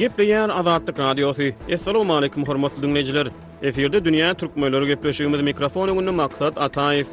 [0.00, 1.50] Gepleýän Azadlyk radiosy.
[1.74, 3.26] Assalamu alaykum hormatly dinleýijiler.
[3.62, 7.06] Eferde dünýä türkmenleri gepleşigimiz mikrofonuny maksat Ataýew.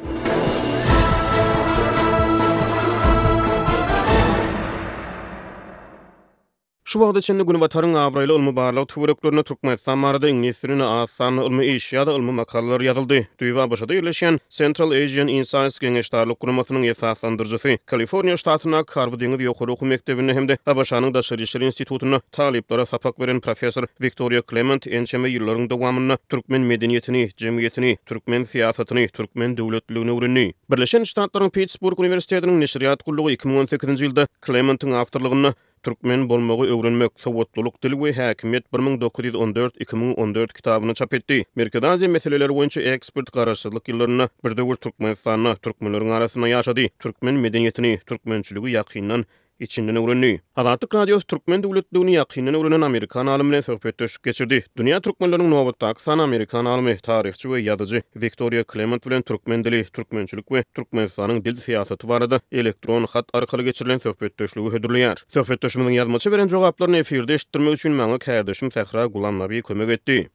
[6.88, 12.10] Şu wagtda çenli gün watarın awraýly ulmy barlyg töwereklerini türkmä samarda ingilisini asan ulmy eşiýada
[12.14, 13.18] ulmy makalalar ýazyldy.
[13.42, 19.86] Düýwa başada ýerleşen Central Asian Insights Gengeşdarlyk Gurumatynyň esaslandyrjysy Kaliforniýa ştatyna Harvard Ýeňil ýokary okuw
[19.90, 26.16] mekdebine hemde ABŞ-nyň daşary işler institutuna taliplere sapak beren professor Victoria Clement ençeme ýyllaryň dowamyny
[26.32, 30.52] türkmen medeniýetini, jemgyýetini, türkmen siýasatyny, türkmen döwletliligini öwrenýär.
[30.72, 35.52] Birleşen Ştatlaryň Pittsburgh Universitetiniň neşriýat gullugy 2018-nji ýylda Clementiň awtorlygyny
[35.86, 41.38] Türkmen bolmagy öwrenmek sowatlylyk dili we häkimet 1914-2014 kitabyny çap etdi.
[41.60, 46.88] Merkezi meseleler boýunça ekspert garaşdyrlyk ýyllaryna bir döwür Türkmenistanyna, türkmenleriň arasynda ýaşady.
[47.06, 49.24] Türkmen medeniýetini, türkmençiligi ýakynyň
[49.60, 50.40] içinden öwrenýär.
[50.58, 54.64] Hazardy radio türkmen döwletdigini ýakynyň öwrenen Amerikan alymy bilen söhbet geçirdi.
[54.76, 60.48] Dünya türkmenleriniň nobatda san Amerikan alymy, tarihçi we ýazyjy Victoria Clement bilen türkmen dili, türkmençilik
[60.48, 61.08] we türkmen
[61.44, 65.24] dil siýasaty barada elektron hat arkaly geçirilen söhbet hödürleýär.
[65.28, 70.30] Söhbet döşüminiň ýazmaçy beren jogaplaryny efirde eşitdirmek üçin maňa kardeşim Sahra Gulanlaby kömek etdi.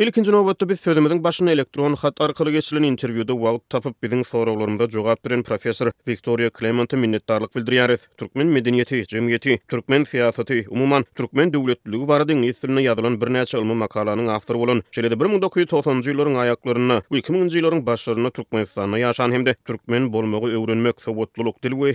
[0.00, 5.20] Ilkinji novatta biz söýdümiň başyna elektron hat arkaly geçilen interwýuda wagt tapyp biziň soraglarymyza jogap
[5.24, 8.00] beren professor Victoria Clement minnetdarlyk bildirýär.
[8.18, 14.28] Türkmen medeniýeti, jemgyýeti, türkmen fiýasaty, umumyň türkmen döwletçiligi baradyň ýetirilýän ýadylan bir näçe ulmy makalanyň
[14.38, 21.04] awtory bolan, şeýle-de 1990-njy ýyllaryň aýaklaryna, 2000-nji ýyllaryň başlaryna türkmenistanda ýaşan hemde türkmen bolmagy öwrenmek
[21.04, 21.92] sowatlylyk dil we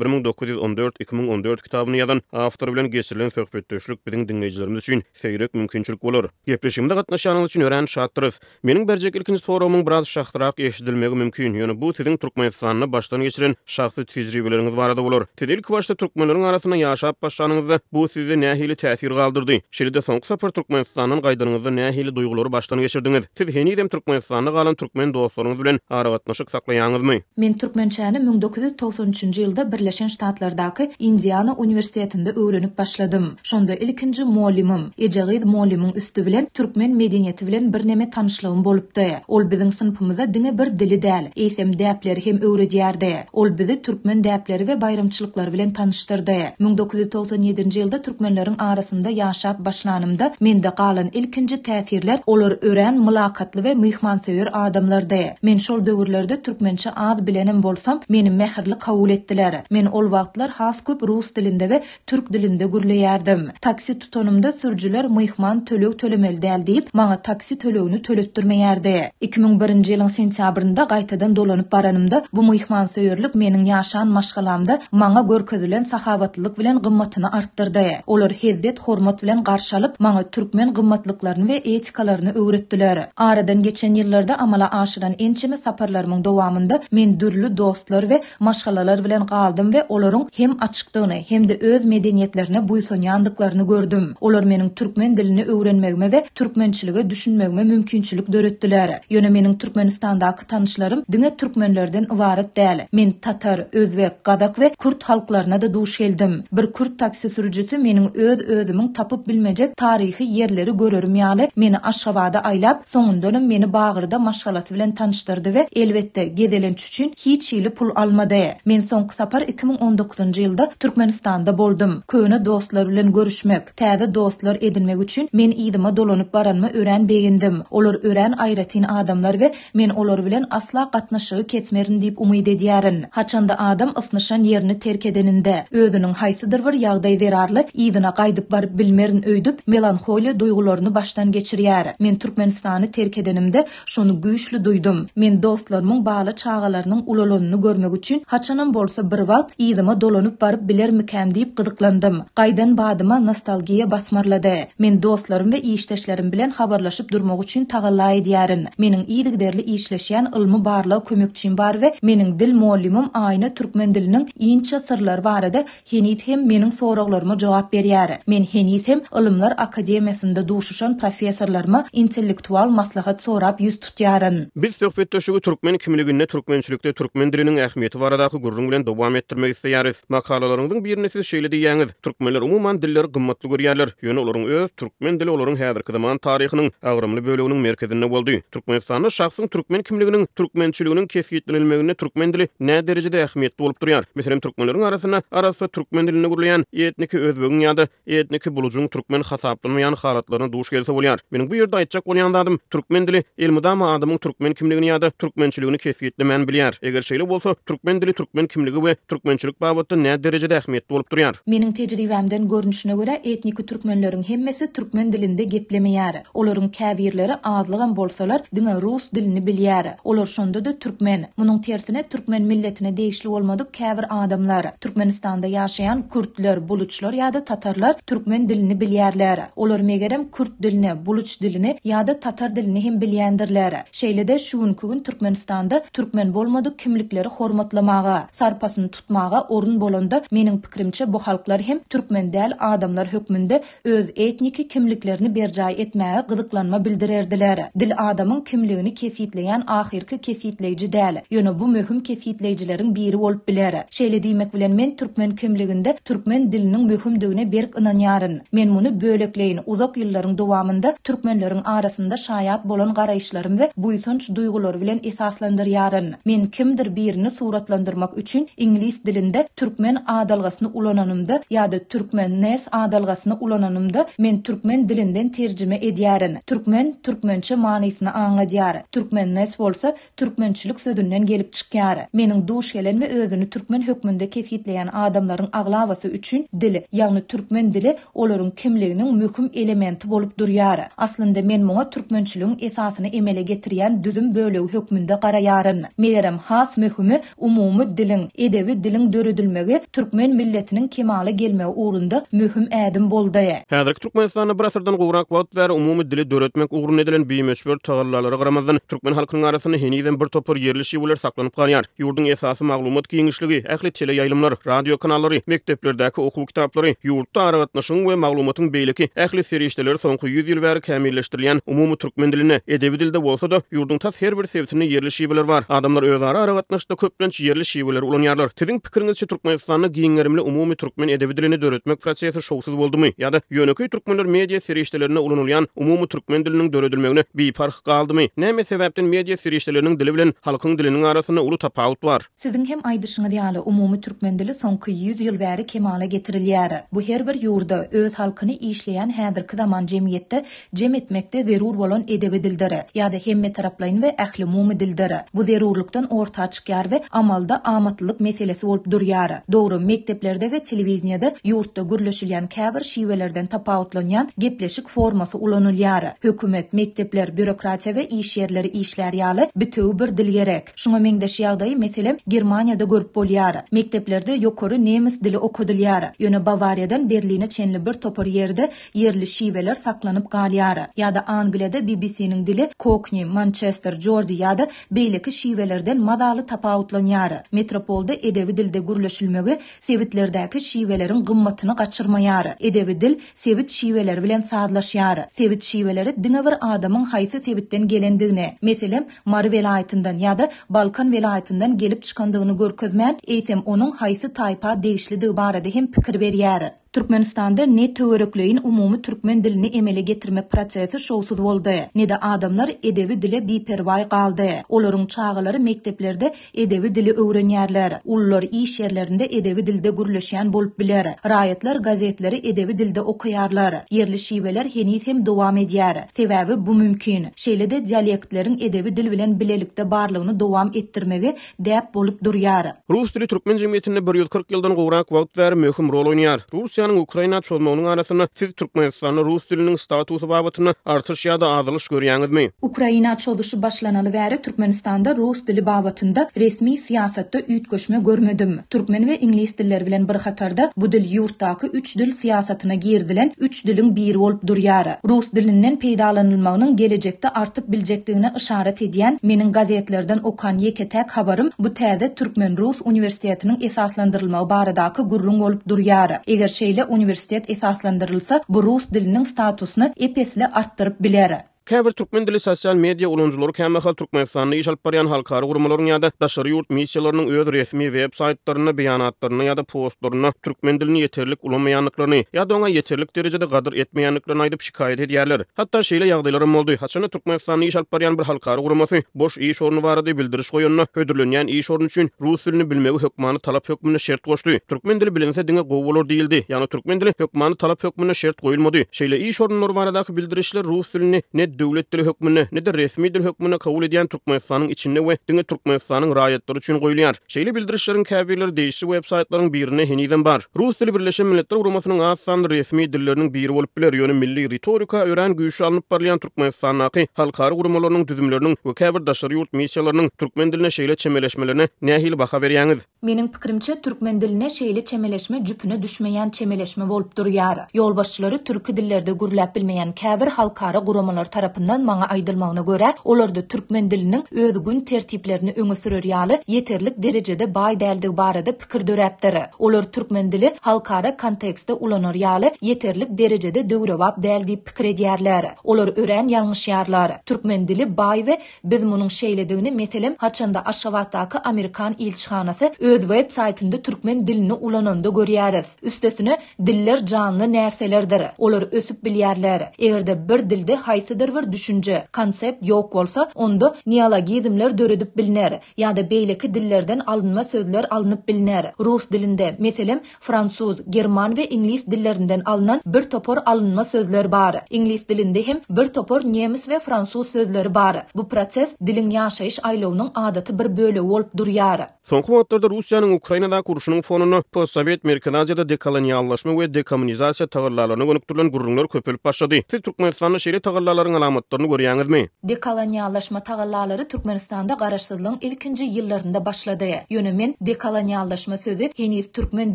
[0.00, 6.28] 1914-2014 kitabyny ýazan awtory bilen geçirilen söhbetdeşlik biziň dinleýijilerimiz üçin seýrek mümkinçilik bolar.
[6.46, 6.94] Gepleşigimde
[7.26, 8.40] işçanın üçin ören şatdırıf.
[8.62, 11.54] Mening berjek ilkinji sorawymyň biraz şahtyraq eşidilmegi mümkin.
[11.54, 15.22] Ýöne bu tilin türkmenistanyny başdan geçiren şahsy tüzriwleriňiz barada bolar.
[15.36, 19.58] Tedil kwaşda türkmenleriň arasynda ýaşap başlanyňyzda bu sizi nähili täsir galdyrdy.
[19.70, 23.24] Şeride soňky sapar türkmenistanyň gaýdanyňyzda nähili duýgulary başdan geçirdiňiz.
[23.38, 27.22] Siz heni dem türkmenistanyny galan türkmen dostlaryňyz bilen aragatnaşyk saklaýanyňyzmy?
[27.36, 33.26] Men türkmençäni 1993-nji ýylda Birleşen Ştatlardaky Indiana Uniwersitetinde öwrenip başladym.
[33.42, 39.02] Şonda ilkinji muallimim, ejagyd muallimim üstü bilen türkmen medeniýeti bilen bir neme tanışlygym bolupdy.
[39.36, 43.10] Ol biziň sınıfymyzda diňe bir dili däl, esem däpleri hem öwredýärdi.
[43.32, 46.36] Ol bizi türkmen däpleri we bayramçylyklar bilen tanıştırdy.
[46.60, 54.48] 1997-nji ýylda türkmenleriň arasynda ýaşap başlanymda mende galan ilkinji täsirler olar ören mulakatly we mehmansever
[54.52, 55.22] adamlardy.
[55.42, 59.62] Men şol döwürlerde türkmençe az bilenim bolsam, meni mehirli kabul etdiler.
[59.70, 63.50] Men ol wagtlar has köp rus dilinde we türk dilinde gürleýärdim.
[63.60, 68.92] Taksi tutonumda sürjüler mehman tölek tölemel däl diýip maňa taksi tölegini töletdirmeýärdi.
[69.24, 76.58] 2001-nji ýylyň sentýabrynda gaýtadan dolanyp baranymda bu myhman menin meniň ýaşan maşgalamda maňa görkezilen sahabatlylyk
[76.58, 77.84] bilen gymmatyny artdyrdy.
[78.06, 83.08] Olar hezzet hormat bilen garşalyp maňa türkmen gymmatlyklaryny we etikalaryny öwretdiler.
[83.16, 89.70] Aradan geçen ýyllarda amala aşyran ençime saparlarymyň dowamında men dürlü dostlar we maşgalalar bilen galdym
[89.72, 94.14] we olaryň hem açykdygyny hem de öz medeniýetlerine buýsunýandyklaryny gördüm.
[94.20, 99.00] Olar meniň türkmen dilini öwrenmegime we türkmençi gerçiligi düşünmegime mümkinçilik döretdiler.
[99.10, 102.88] Yöne menin Türkmenistandaki tanışlarım dine Türkmenlerden ivaret däli.
[102.92, 106.44] Men Tatar, Özbek, Qadaq we Kurt halklaryna da duş geldim.
[106.52, 112.38] Bir Kurt taksi sürücüsü menin öz ödümün tapıp bilmejek tarihi yerleri görürüm yani Meni aşawada
[112.38, 118.34] aýlap, soňun dönüm meni bagyrda maşgalaty bilen tanıştırdı we elbette gedelen çüçün hiç pul almadı
[118.64, 122.02] Men soňky kısapar 2019-njy ýylda Türkmenistanda boldum.
[122.08, 127.56] Köne dostlar bilen görüşmek, täze dostlar edinmek üçin men ýydyma dolanyp baranma ören beýindim.
[127.70, 132.98] Olar ören aýratyn adamlar we men olar bilen asla gatnaşygy ketmerin diýip umyt edýärin.
[133.10, 139.22] Haçanda adam ysnaşan ýerini terk edeninde özüniň haýsydyr bir ýagdaý derarly ýidyna gaýdyp bar bilmerin
[139.32, 141.94] öýdüp melanholiýa duýgularyny başdan geçirýär.
[141.98, 145.00] Men Türkmenistany terk edenimde şonu güýçli duýdum.
[145.16, 151.02] Men dostlarymyň baýly çağalarynyň ulalygyny görmek üçin haçanam bolsa bir wagt ýidyma dolanyp bar bilermi
[151.06, 152.16] käm diýip gyzyklandym.
[152.36, 154.66] Gaýdan badyma nostalgiýa basmarlady.
[154.78, 158.62] Men dostlarym we iýişdeşlerim bilen ha habarlaşyp durmak üçin tagallay diýärin.
[158.82, 164.24] Meniň iýdigderli işleşýän ilmi barla kömek üçin bar we meniň dil muallimim aýna türkmen diliniň
[164.50, 168.10] inçe sırlar barada henit hem meniň soraglaryma jogap berýär.
[168.32, 174.36] Men henit hem ılımlar akademiýasynda duşuşan professorlaryma intellektual maslahat sorab ýüz tutýaryn.
[174.56, 179.96] Bir söhbet döşügi türkmen kimligine türkmençilikde türkmen diliniň ähmiýeti baradaky gurrun bilen dowam etdirmek isleýäris.
[180.08, 181.88] Makalalaryňyzyň birini siz şeýle diýýäňiz.
[182.02, 183.88] Türkmenler umumy dilleri gymmatly görýärler.
[184.02, 188.30] Ýöne olaryň öz türkmen dili olaryň häzirki zaman taryhy tarihinin ağrımlı bölüğünün merkezinde boldu.
[188.52, 194.04] Türkmenistan'ın şahsın Türkmen kimliginin Türkmençülüğünün keskiyetlenilmeğine Türkmen dili ne derecede ehmiyetli olup duruyor?
[194.14, 199.94] Meselen Türkmenlerin arasında arası Türkmen dilini gurlayan etniki özbögün ya da etniki bulucun Türkmen hasaplanmayan
[199.94, 201.20] halatlarına duş gelse bolyar.
[201.32, 205.10] Benim bu yerde aitçak olyan dadım Türkmen dili elmuda ama adamın Türkmen kimligini ya da
[205.10, 206.78] Türkmençülüğünü keskiyetlemen bilyar.
[206.82, 211.42] Eger şeyle bolsa Türkmen dili Türkmen kimligi ve Türkmençülük babatı ne derecede ehmiyetli olup duruyor?
[211.46, 216.16] Benim tecrübemden görünüşüne göre etniki Türkmenlerin hemmesi Türkmen dilinde geplemeyar.
[216.34, 219.86] Ol olaryň käbirleri azlygam bolsalar, diňe rus dilini bilýär.
[220.04, 221.26] Olar şonda da türkmen.
[221.38, 224.66] Munyň tersine türkmen milletine değişli bolmadyk käbir adamlar.
[224.80, 229.38] Türkmenistanda ýaşaýan kurtlar, buluçlar ýa-da tatarlar türkmen dilini bilýärler.
[229.56, 233.72] Olar megerem kurt dilini, buluç dilini ýa-da tatar dilini hem bilýändirler.
[234.00, 241.18] Şeýlede şuňky gün Türkmenistanda türkmen bolmadyk kimlikleri hormatlamaga, sarpasyny tutmaga orun bolanda meniň pikirimçe bu
[241.18, 247.70] halklar hem türkmen däl adamlar hökmünde öz etniki kimliklerini berjaý etmäge gıdıklanma bildirerdiler.
[247.80, 250.96] Dil adamın kimligini kesitleyen ahirki kesitleyici değil.
[251.30, 253.84] Ýöne bu möhüm kesitleyicilerin biri olup biler.
[253.90, 258.40] Şeyle diýmek bilen men Türkmen kimliğinde Türkmen dilinin mühüm düğüne berk inanyarın.
[258.52, 264.80] Men muny bölükleyin uzak yılların dowamında Türkmenlerin arasında şayat bolan garaýyşlarym ve bu sonç duygular
[264.80, 266.14] bilen esaslandır yarın.
[266.24, 273.36] Men kimdir birini suratlandırmak üçün inglis dilinde Türkmen adalgasını ulananımda ya da Türkmen nes adalgasını
[273.40, 276.15] ulananımda men Türkmen dilinden terjime ediyarın.
[276.20, 278.82] Türkmen Türkmen türkmençe manysyny anladyar.
[278.92, 281.98] Türkmen näs bolsa türkmençilik sözünden gelip çykýar.
[282.12, 288.50] Meniň duş gelenme özünü türkmen hökmünde kesgitleýän adamlaryň aglawasy üçin dili, ýagny türkmen dili olaryň
[288.50, 290.80] kimliginiň möhüm elementi bolup durýar.
[290.96, 295.84] Aslynda men muňa türkmençiligiň esasyny emele getirýän düzüm bölüw hökmünde garaýaryn.
[295.98, 303.10] Meňerem has möhümi umumy dilin, edebi dilin döredilmegi türkmen milletiniň kemalı gelmegi uğrunda möhüm ädim
[303.10, 303.52] boldy.
[303.70, 308.78] Häzirki Türkmenistanyň bir asyrdan gowrak wagt we umumy dili döretmek ugrun edilen biymesber tagallalara qaramazdan
[308.90, 311.84] türkmen halkynyň arasyny henizden bir topar yerlişi bolar saklanyp galyar.
[312.00, 318.14] Ýurdun esasy maglumat kengişligi, ähli tele ýaýlymlar, radio kanallary, mekteplerdäki okuw kitaplary, ýurtda aragatnaşyň we
[318.24, 323.50] maglumatyň beýleki ähli serişdeler soňky 100 ýyl bäri kämilleşdirilýän umumy türkmen diline edebi dilde bolsa
[323.50, 325.64] da ýurdun täs her bir sewtini yerlişi bolar bar.
[325.68, 328.54] Adamlar öz ara aragatnaşda köplenç yerlişi bolar ulanýarlar.
[328.54, 333.06] Tiring pikiriňizçe türkmenistanyň giňerimli umumy türkmen edebi dilini döretmek prosesi şowsuz boldymy?
[333.18, 338.24] Ýa-da ýöneki türkmenler media serişdelerine ulanylýan umumy umumy türkmen diliniň döredilmegine biparh galdymy?
[338.36, 342.26] Näme sebäpden media sirişdeleriniň dili bilen halkyň diliniň arasynda uly tapawut bar?
[342.42, 346.74] Sizin hem aýdyşyňyz ýaly umumy türkmen dili soňky 100 ýyl bäri kemala getirilýär.
[346.92, 350.42] Bu her bir ýurda öz halkyny işleýän häzirki zaman jemgyýetde
[350.76, 352.72] jem etmekde zerur bolan edebi dildir.
[352.94, 355.12] Ýa-da hemme taraplaryň we ähli umumy dildir.
[355.34, 359.38] Bu zerurlykdan orta çykýar we amalda amatlyk meselesi bolup durýar.
[359.52, 365.84] Dogry mekteplerde we televizionda ýurtda gürleşilýän käbir şiwelerden tapawutlanýan gepleşik forması ulanylýar.
[365.86, 366.10] ýary.
[366.20, 370.72] Hökümet, mekdepler, bürokratiýa we iş ýerleri işler ýaly bitew bir dil gerek.
[370.76, 373.60] Şoňa meňde şu ýagdaý meselem Germaniýada görüp bolýary.
[373.72, 376.08] Mekdeplerde ýokary nemis dili okudylýary.
[376.20, 380.86] Ýöne Bavariýadan Berlini çenli bir topar ýerde yerli şiweler saklanyp galýary.
[380.96, 387.42] Ýa-da Angliýada BBC-niň dili Cockney, Manchester, Jordi ýa-da beýleki şiwelerden madaly tapawutlanýary.
[387.52, 392.54] Metropolda edebi dilde gürleşilmegi sewitlerdäki şiwelerin gymmatyny gaçyrmaýary.
[392.60, 395.24] Edebi dil sewit şiweler bilen saadlaşýary.
[395.30, 402.56] Sewit iwelleri dinawır adamın haýsy wehaitden gelendigine meselem Marvel wehaitinden ýa-da Balkan wehaitinden gelip çykandygyny
[402.62, 405.28] görkezmän eýsem onun haýsy taýpa degişlidir
[405.68, 406.70] diýip pikir berýär.
[406.96, 411.76] Türkmenistanda ne töwerekleýin umumy türkmen dilini emele getirmek prosesi şowsuz boldy.
[411.94, 413.66] Ne de adamlar edebi dile bir
[414.10, 414.50] galdy.
[414.68, 417.92] Olaryň çağılary mekteplerde edebi dili öwrenýärler.
[418.04, 421.06] Ullar iş ýerlerinde edebi dilde gürleşýän bolup biler.
[421.24, 423.74] Raýatlar, gazetleri edebi dilde okuyarlar.
[423.90, 426.08] Yerli şiweler heni hem dowam edýär.
[426.12, 427.24] Sebäbi bu mümkin.
[427.24, 432.72] Şeýle de dialektleriň edebi dil bilen bilelikde barlygyny dowam etdirmegi däp bolup durýar.
[432.90, 436.40] Rus dili türkmen jemgyýetinde 140 ýyldan gowrak wagt bäri möhüm rol oýnaýar.
[436.52, 442.44] Rusiýa Rusiýanyň Ukraina çolmagynyň arasyna siz türkmenistanyň rus diliniň statusy babatyna artyş ýa-da azalyş görýäňizmi?
[442.62, 448.60] Ukraina çolduşy başlanaly bäri Türkmenistanda rus dili babatynda resmi siýasatda üýtgeşme görmedim.
[448.70, 453.64] Türkmen we ingles dilleri bilen bir hatarda bu dil ýurtdaky 3 dil siýasatyna girdilen üç
[453.66, 454.88] dilin biri bolup durýar.
[455.08, 462.14] Rus dilinden peýdalanylmagynyň gelejekde artyp biljekdigine işaret edýän meniň gazetlerden okan ýeketäk habarym bu täze
[462.14, 466.20] Türkmen Rus Uniwersitetiniň esaslandyrylmagy baradaky gurrun bolup durýar.
[466.26, 471.42] Eger şeýle universitet esaslandyrylsa, bu rus diliniň statusyny epesli artdyryp bilýär.
[471.66, 476.68] Käwir türkmen dili sosial media ulanjylary kämehal türkmenistanyny ýaşalyp barýan halkary gurumlaryň ýa-da daşary ýurt
[476.76, 483.10] missiýalarynyň öz resmi web saýtlaryna beýanatlaryna ýa-da postlaryna türkmen dilini ýeterlik ulanmaýanlyklaryny ýa-da ona ýeterlik
[483.18, 485.42] derejede gadyr etmeýänliklerini aýdyp şikayet edýärler.
[485.58, 486.76] Hatda şeýle ýagdaýlarym boldy.
[486.84, 491.50] Haçany türkmenistanyny ýaşalyp barýan bir halkary gurumasy boş iş ornu bar diýip bildiriş goýunny hödürlenýän
[491.58, 494.60] iş ornu üçin rus dilini bilmegi hökmany talap hökmüne şert goşdy.
[494.68, 496.44] Türkmen dili bilinse diňe gowulur diýildi.
[496.46, 498.86] ýa türkmen dili hökmany talap hökmüne şert goýulmady.
[499.00, 501.22] Şeýle iş ornu barada bildirişler rus dilini
[501.58, 506.58] döwlet dili hökmüne, nedir resmi dil hökmüne kabul edýän Türkmenistanyň içinde we diňe Türkmenistanyň raýatlary
[506.58, 507.14] üçin goýulýar.
[507.28, 510.46] Şeýle bildirişleriň käbirleri değişik websaýtlaryň birine henizem bar.
[510.56, 515.30] Rus dili Birleşen Milletler Guramasynyň az resmi dilleriniň biri bolup biler ýöne milli retorika ören
[515.32, 521.68] güýçli alınıp barlayan Türkmenistanyň halkary guramalarynyň düzümlerini we käbirdaşlary ýurt misiýalarynyň türkmen diline şeýle çemeleşmelerine
[521.82, 522.78] nähil baha berýäňiz.
[523.02, 527.70] Mening pikirimçe türkmen diline şeýle çemeleşme jüpüne düşmeýän çemeleşme bolup durýar.
[527.74, 534.24] Ýolbaşçylary türk dillerde gürläp bilmeýän käbir halkary guramalar tarapından maňa aydılmağına görä, olarda Türkmen dilinin
[534.30, 539.42] özgün tertiplerini öngü yalı yeterlik derecede bay däldigi barada pikir dörebdiri.
[539.58, 545.44] Olar Türkmen dili halkara kontekste ulanır yalı yeterlik derecede dörevap deldi pikir edýärler.
[545.64, 547.20] Olar ören yanlış yarlar.
[547.26, 553.82] Türkmen dili bay ve biz bunun şeylediğini meselem haçanda Aşgabatdaky Amerikan ilçhanası öz web saytında
[553.82, 555.66] Türkmen dilini ulanında görýäris.
[555.82, 556.36] Üstesini
[556.66, 558.22] diller canlı nerselerdir.
[558.38, 559.62] Olar ösüp bilýärler.
[559.78, 566.10] Eğer bir dilde haysıdır bir düşünce, konsept yok olsa, onda neologizmler dörüdüp bilinir, ya da
[566.10, 568.66] beyleki dillerden alınma sözler alınıp bilinir.
[568.80, 574.56] Rus dilinde, meselem, Fransuz, German ve inglis dillerinden alınan bir topor alınma sözler bar.
[574.70, 577.96] Inglis dilinde hem bir topor Nemis ve Fransuz sözleri bar.
[578.16, 581.88] Bu proses dilin yaşayış aylovunun adatı bir böyle olup duruyar.
[582.02, 589.24] Sonku matlarda Rusiyanın Ukraynada kuruşunun fonunu post-Sovet Merkanaziyada dekolonyallaşma ve dekommunizasiya tağırlarlarına gönüktürlen gururlar köpülüp
[589.24, 589.54] başladı.
[589.68, 592.20] Tik Turkmenistanlı şeyli tağırlarlarına alamatlaryny görýäňizmi?
[592.44, 596.90] Dekolonialaşma tagallalary Türkmenistanda garaşsyzlygyň ilkinji ýyllarynda başlady.
[597.10, 599.74] Ýönümen dekolonialaşma sözi henis türkmen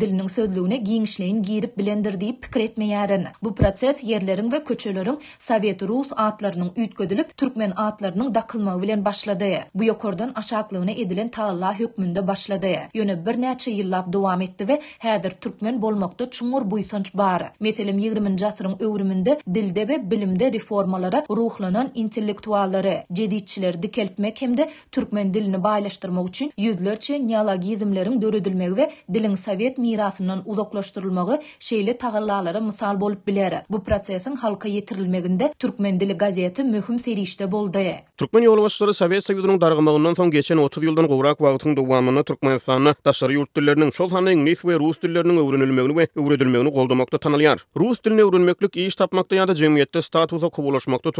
[0.00, 3.24] diliniň sözlügine giňişleýin girip bilendir diýip pikir etmeýärin.
[3.42, 5.16] Bu proses ýerleriň we köçeleriň
[5.48, 9.54] Sowet Rus atlarynyň üýtgedilip türkmen atlarynyň dakylmagy bilen başlady.
[9.74, 12.74] Bu yokordan aşaklygyna edilen tagalla hökmünde başlady.
[12.94, 17.52] Ýöne bir näçe ýyllap dowam etdi we häzir türkmen bolmakda çuňur buýsanç bar.
[17.60, 25.56] Meselem 20-nji asyryň öwrüminde dilde we bilimde reformalara ruhlanan intellektuallary, jedidçiler dikeltmek hemde türkmen dilini
[25.86, 26.28] üçün...
[26.32, 33.62] üçin ýüzlerçe neologizmleriň döredilmegi we dilin sovet mirasynyň uzaklaşdyrylmagy şeýle tagallalara mysal bolup biler.
[33.70, 37.88] Bu prosesiň halka ýetirilmeginde türkmen dili gazetasy möhüm serişte boldy.
[38.16, 42.94] Türkmen ýol başçylary Sowet Sowetiniň son soň geçen 30 ýyldan gowrak wagtyň dowamyna türkmen ýaşany
[43.04, 45.32] daşary ýurt dilleriniň şol hanyň nis rus dillerinin...
[45.36, 47.58] öwrenilmegini we öwredilmegini goldamakda tanalýar.
[47.76, 50.50] Rus diline öwrenmeklik iş tapmakda ýa-da jemgyýetde statusa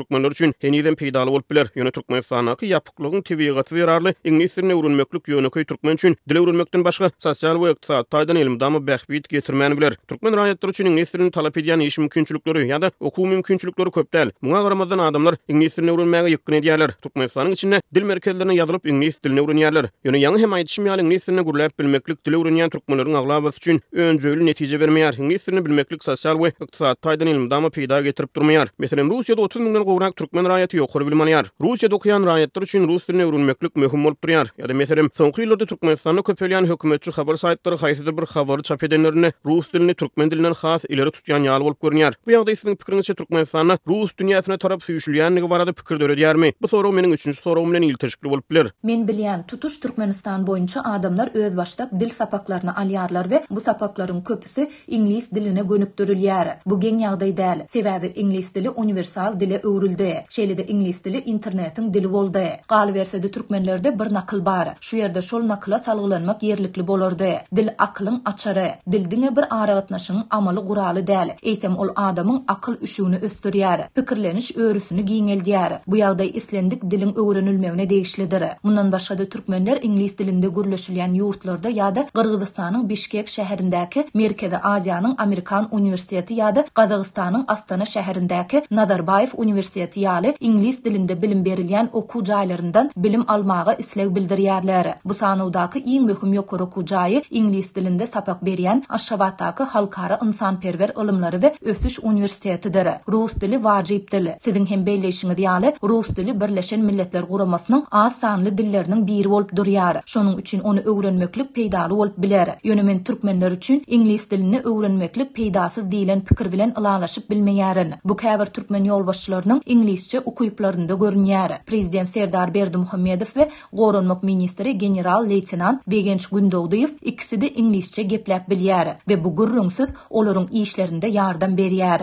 [0.03, 1.67] türkmenler üçin henizem peýdaly bolup biler.
[1.67, 6.83] Ýöne türkmen türkmenistanaky ýapyklygyň tebigaty ýararly ingilis diline öwrenmeklik ýöne köý türkmen üçin dil öwrenmekden
[6.85, 9.93] başga sosial we ykdysat taýdan ilim damy bähbit getirmäni biler.
[10.09, 14.31] Türkmen raýatlary üçin ingilis talap edýän iş mümkinçilikleri ýa-da okuw mümkinçilikleri köpdel.
[14.43, 16.91] Muňa garamazdan adamlar ingilis diline öwrenmäge ýykyn edýärler.
[17.03, 19.89] Türkmenistanyň içinde dil merkezlerine ýazylyp ingilis diline öwrenýärler.
[20.05, 24.47] Ýöne ýaňy hem aýdyşym ýaly ingilis diline gurulyp bilmeklik dile öwrenýän türkmenleriň aglabasy üçin öňjeli
[24.51, 25.21] netije bermeýär.
[25.23, 28.73] Ingilis diline bilmeklik sosial we ykdysat taýdan ilim damy peýda getirip durmaýar.
[28.79, 31.47] Meselem Russiýada 30 gowrak türkmen raýaty ýokary bilmeýär.
[31.61, 34.49] Russiýa dokuýan raýatlar üçin rus diline öwrenmeklik möhüm bolup durýar.
[34.61, 39.69] Ýa-da meselem, soňky ýyllarda Türkmenistanyň köpelýän hökümetçi habar saýtlary haýsydyr bir habar çap edenlerini rus
[39.73, 42.13] dilini türkmen dilinden has ileri tutýan ýaly bolup görünýär.
[42.27, 46.53] Bu ýagdaýda siziň pikiriňizçe Türkmenistany rus dünýäsine tarap süýüşlýänligi barada pikir döredýärmi?
[46.63, 48.71] Bu sorag meniň 3-nji sorag bilen ýylteşikli bolup biler.
[48.83, 54.71] Men bilýän tutuş Türkmenistan boýunça adamlar öz başda dil sapaklaryny alýarlar we bu sapaklaryň köpüsi
[54.87, 56.49] inglis diline gönüktürülýär.
[56.67, 57.59] Bu geň ýagdaýda däl.
[57.69, 59.82] Sebäbi inglis dili universal dile öwrenilýär.
[59.83, 60.25] görüldi.
[60.29, 62.47] Şelide ingilis dili internetiň dili boldy.
[62.69, 62.95] Gal
[63.33, 64.69] türkmenlerde bir nakıl bar.
[64.81, 67.33] Şu ýerde şol nakla salgylanmak yerlikli bolardy.
[67.57, 71.31] Dil aklyň açary, dil bir ara amalı amaly guraly däl.
[71.43, 75.79] Eýsem ol adamyň akıl üşüğünü östürýär, pikirleniş öwrüsini giňeldýär.
[75.87, 78.43] Bu ýagdaý islendik dilin öwrenilmegine degişlidir.
[78.63, 85.69] Mundan başga da türkmenler inglis dilinde gürleşilýän ýurtlarda ýa-da Gürgistanyň Bişkek şäherindäki Merkezi Aziýanyň Amerikan
[85.73, 92.23] Üniversiteti ya da Gazagystanyň Astana şäherindäki Nazarbayev Universiteti universiteti ýaly inglis dilinde bilim berilýän okuw
[92.29, 94.89] jaýlarynyň bilim almagy isleg bildirýärler.
[95.05, 101.41] Bu sanawdaky iň möhüm ýokary okuw jaýy inglis dilinde sapak berýän Aşgabatdaky halkara insanperwer ulumlary
[101.41, 102.89] we ösüş universitetidir.
[103.09, 104.35] Rus dili wajyp dili.
[104.45, 110.03] Sizin hem beýleşigiňiz ýaly Rus dili Birleşen Milletler Guramasynyň az sanly dilleriniň biri bolup durýar.
[110.07, 112.59] Şonuň üçin onu öwrenmeklik peýdaly bolup biler.
[112.65, 117.95] Ýönümen türkmenler üçin inglis dilini öwrenmeklik peýdasy diýilen pikir bilen ilanlaşyp bilmeýärin.
[118.05, 125.29] Bu käbir türkmen ýolbaşçylarynyň Inglizçe ukuyplarında kitaplarynda Prezident Serdar Berdi Muhammedow we Gorunmak ministri general
[125.29, 132.01] leytinant Begenç Gündoğdyew ikisi-de inglizçe gepleşip bilýär we bu gürrüňsiň olaryň işlerinde ýardam berýär.